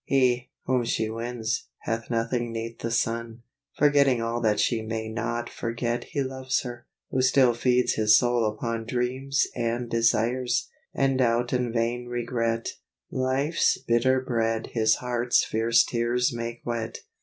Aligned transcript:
He, 0.05 0.49
whom 0.63 0.83
she 0.83 1.11
wins, 1.11 1.67
hath 1.81 2.09
nothing 2.09 2.51
'neath 2.51 2.79
the 2.79 2.89
sun; 2.89 3.43
Forgetting 3.77 4.19
all 4.19 4.41
that 4.41 4.59
she 4.59 4.81
may 4.81 5.07
not 5.07 5.47
forget 5.47 6.05
He 6.05 6.23
loves 6.23 6.63
her, 6.63 6.87
who 7.11 7.21
still 7.21 7.53
feeds 7.53 7.93
his 7.93 8.17
soul 8.17 8.47
upon 8.47 8.85
Dreams 8.87 9.45
and 9.55 9.91
desires, 9.91 10.71
and 10.91 11.19
doubt 11.19 11.53
and 11.53 11.71
vain 11.71 12.07
regret, 12.07 12.69
Life's 13.11 13.77
bitter 13.77 14.19
bread 14.21 14.69
his 14.73 14.95
heart's 14.95 15.45
fierce 15.45 15.83
tears 15.83 16.33
make 16.33 16.61
wet. 16.65 17.01